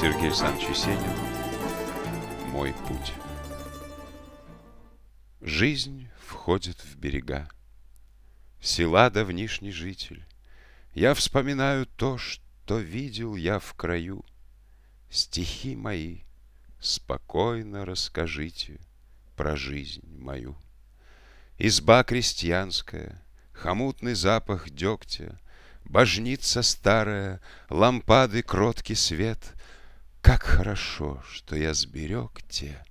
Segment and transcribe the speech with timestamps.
[0.00, 1.14] Саныч Есенин
[2.46, 3.12] Мой путь
[5.42, 7.50] Жизнь входит в берега.
[8.62, 10.24] Села давнишний житель.
[10.94, 14.24] Я вспоминаю то, что видел я в краю.
[15.10, 16.20] Стихи мои
[16.80, 18.80] спокойно расскажите
[19.36, 20.56] Про жизнь мою.
[21.58, 25.38] Изба крестьянская, хомутный запах дегтя,
[25.84, 29.54] Божница старая, лампады кроткий свет.
[30.20, 32.84] Как хорошо, что я сберег те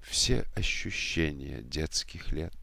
[0.00, 2.54] Все ощущения детских лет.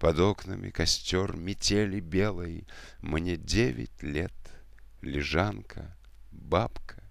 [0.00, 2.66] Под окнами костер метели белой,
[3.00, 4.34] Мне девять лет,
[5.02, 5.96] лежанка,
[6.32, 7.02] бабка,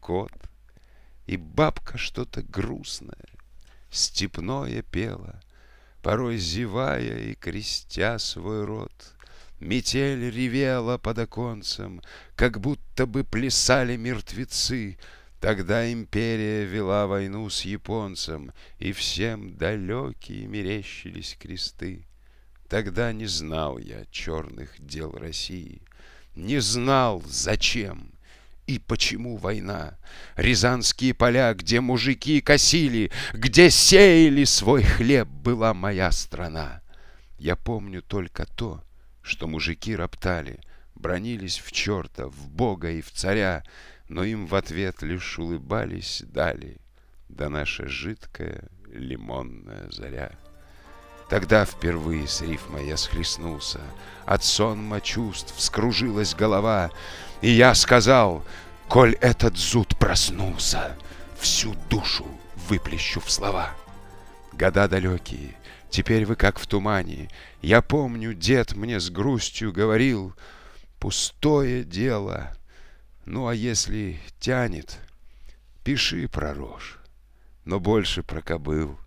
[0.00, 0.32] кот.
[1.26, 3.28] И бабка что-то грустное,
[3.90, 5.42] степное пела,
[6.02, 9.14] Порой зевая и крестя свой рот.
[9.60, 12.00] Метель ревела под оконцем,
[12.34, 14.96] Как будто бы плясали мертвецы.
[15.40, 22.06] Тогда империя вела войну с японцем, И всем далекие мерещились кресты.
[22.68, 25.82] Тогда не знал я черных дел России,
[26.34, 28.12] Не знал, зачем
[28.66, 29.98] и почему война.
[30.36, 36.82] Рязанские поля, где мужики косили, Где сеяли свой хлеб, была моя страна.
[37.38, 38.84] Я помню только то,
[39.22, 40.60] что мужики роптали,
[40.94, 43.64] Бронились в черта, в бога и в царя,
[44.10, 46.80] Но им в ответ лишь улыбались дали,
[47.28, 50.32] Да наша жидкая лимонная заря.
[51.28, 53.80] Тогда впервые с рифмой я схлестнулся,
[54.26, 56.90] От сонма чувств вскружилась голова,
[57.40, 58.44] И я сказал,
[58.88, 60.96] коль этот зуд проснулся,
[61.38, 62.26] Всю душу
[62.68, 63.70] выплещу в слова.
[64.52, 65.54] Года далекие,
[65.88, 67.30] Теперь вы как в тумане.
[67.62, 70.34] Я помню, дед мне с грустью говорил,
[70.98, 72.56] Пустое дело.
[73.32, 74.98] Ну, а если тянет,
[75.84, 76.98] пиши про рожь,
[77.64, 78.98] но больше про кобыл.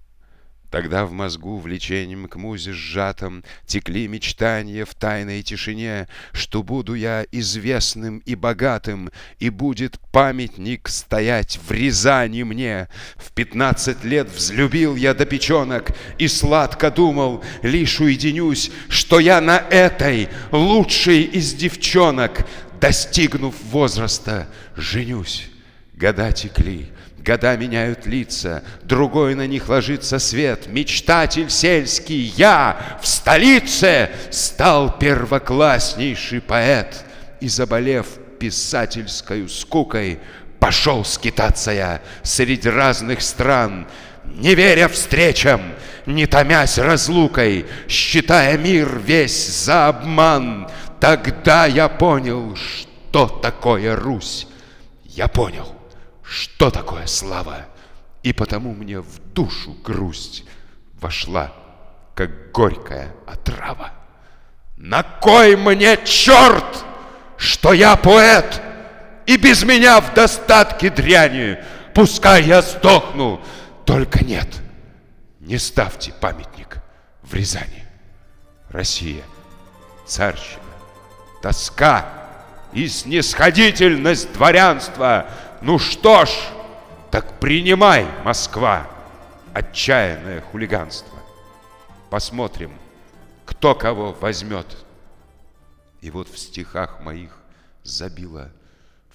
[0.71, 7.25] Тогда в мозгу влечением к музе сжатом Текли мечтания в тайной тишине, Что буду я
[7.31, 12.87] известным и богатым, И будет памятник стоять в Рязани мне.
[13.17, 19.57] В пятнадцать лет взлюбил я до печенок И сладко думал, лишь уединюсь, Что я на
[19.57, 22.47] этой, лучшей из девчонок,
[22.83, 24.45] Достигнув возраста,
[24.75, 25.47] женюсь.
[25.93, 30.67] Года текли, Года меняют лица, другой на них ложится свет.
[30.67, 37.05] Мечтатель сельский, я в столице стал первокласснейший поэт.
[37.39, 38.05] И, заболев
[38.37, 40.19] писательской скукой,
[40.59, 43.87] пошел скитаться я среди разных стран,
[44.25, 45.61] не веря встречам,
[46.05, 50.69] не томясь разлукой, считая мир весь за обман.
[51.03, 54.47] Тогда я понял, что такое Русь.
[55.03, 55.67] Я понял
[56.23, 57.65] что такое слава,
[58.23, 60.45] и потому мне в душу грусть
[61.01, 61.53] вошла,
[62.15, 63.91] как горькая отрава.
[64.77, 66.85] На кой мне черт,
[67.37, 68.61] что я поэт,
[69.27, 71.59] и без меня в достатке дряни,
[71.93, 73.41] пускай я сдохну,
[73.85, 74.47] только нет,
[75.41, 76.77] не ставьте памятник
[77.21, 77.85] в Рязани.
[78.69, 79.23] Россия,
[80.07, 80.62] царщина,
[81.43, 82.07] тоска
[82.71, 85.27] и снисходительность дворянства—
[85.63, 86.29] ну что ж,
[87.09, 88.85] так принимай, Москва,
[89.53, 91.17] отчаянное хулиганство.
[92.09, 92.73] Посмотрим,
[93.45, 94.67] кто кого возьмет.
[96.01, 97.31] И вот в стихах моих
[97.81, 98.51] забила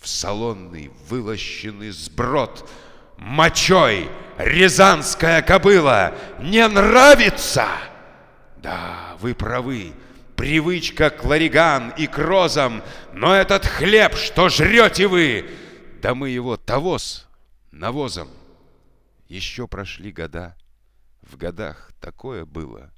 [0.01, 2.67] в салонный вылощенный сброд
[3.19, 4.09] мочой
[4.39, 7.67] рязанская кобыла не нравится.
[8.57, 9.93] Да, вы правы,
[10.39, 12.83] привычка к лариган и к розам,
[13.13, 15.51] но этот хлеб, что жрете вы,
[16.01, 17.27] да мы его тавоз
[17.73, 18.31] навозом.
[19.27, 20.57] Еще прошли года.
[21.23, 22.91] В годах такое было,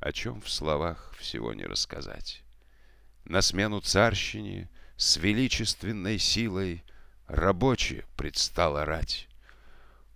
[0.00, 2.42] о чем в словах всего не рассказать.
[3.24, 6.82] На смену царщине с величественной силой
[7.28, 9.28] рабочие предстала рать.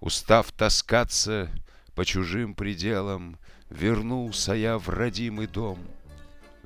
[0.01, 1.51] Устав таскаться
[1.95, 3.39] по чужим пределам,
[3.71, 5.79] Вернулся я в родимый дом,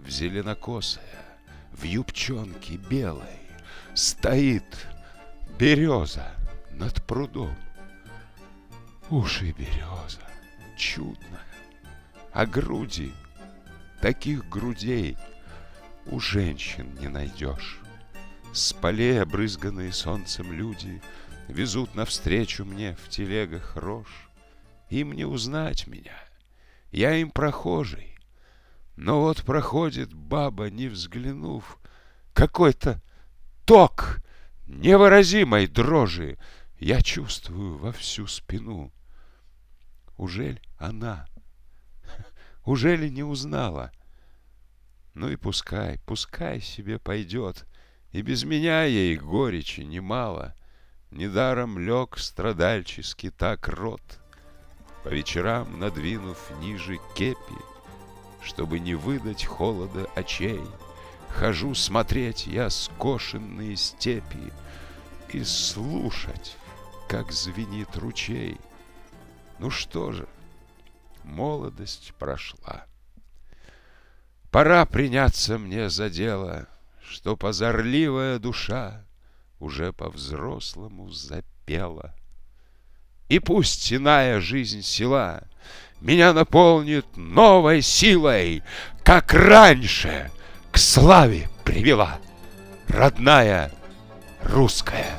[0.04, 1.04] В зеленокосая,
[1.72, 3.48] в юбчонке белой,
[3.94, 4.86] Стоит
[5.58, 6.32] Береза
[6.70, 7.56] над прудом.
[9.10, 10.20] Уши береза,
[10.76, 11.42] чудная,
[12.32, 13.12] а груди,
[14.00, 15.16] таких грудей
[16.06, 17.80] у женщин не найдешь.
[18.52, 21.02] С полей, обрызганные солнцем люди,
[21.48, 24.28] Везут навстречу мне в телегах рожь.
[24.90, 26.16] Им не узнать меня,
[26.92, 28.17] я им прохожий.
[29.00, 31.78] Но вот проходит баба, не взглянув,
[32.32, 33.00] Какой-то
[33.64, 34.18] ток
[34.66, 36.36] невыразимой дрожи.
[36.80, 38.92] Я чувствую во всю спину.
[40.16, 41.28] Ужель она?
[42.64, 43.92] Ужели не узнала?
[45.14, 47.66] Ну и пускай, пускай себе пойдет,
[48.10, 50.56] И без меня ей горечи немало.
[51.12, 54.18] Недаром лег страдальчески так рот,
[55.04, 57.77] По вечерам надвинув ниже кепи,
[58.42, 60.60] Чтобы не выдать холода очей.
[61.28, 64.52] Хожу смотреть я скошенные степи
[65.32, 66.56] И слушать,
[67.08, 68.58] как звенит ручей.
[69.58, 70.26] Ну что же,
[71.24, 72.86] молодость прошла.
[74.50, 76.66] Пора приняться мне за дело,
[77.02, 79.04] Что позорливая душа
[79.60, 82.14] Уже по-взрослому запела.
[83.28, 85.42] И пусть иная жизнь села
[86.00, 88.62] Меня наполнит новой силой,
[89.02, 90.30] Как раньше
[90.70, 92.18] к славе привела
[92.88, 93.72] Родная
[94.42, 95.18] русская